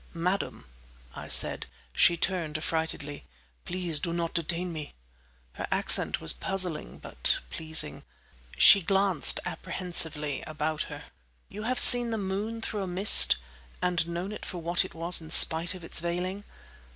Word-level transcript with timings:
"Madam," 0.15 0.65
I 1.15 1.27
said. 1.27 1.67
She 1.93 2.17
turned 2.17 2.57
affrightedly. 2.57 3.23
"Please 3.65 3.99
do 3.99 4.13
not 4.13 4.33
detain 4.33 4.73
me!" 4.73 4.95
Her 5.53 5.67
accent 5.71 6.19
was 6.19 6.33
puzzling, 6.33 6.97
but 6.97 7.37
pleasing. 7.51 8.01
She 8.57 8.81
glanced 8.81 9.39
apprehensively 9.45 10.41
about 10.47 10.81
her. 10.89 11.03
You 11.49 11.61
have 11.69 11.77
seen 11.77 12.09
the 12.09 12.17
moon 12.17 12.61
through 12.63 12.81
a 12.81 12.87
mist?—and 12.87 14.07
known 14.07 14.31
it 14.31 14.43
for 14.43 14.57
what 14.57 14.83
it 14.83 14.95
was 14.95 15.21
in 15.21 15.29
spite 15.29 15.75
of 15.75 15.83
its 15.83 15.99
veiling? 15.99 16.45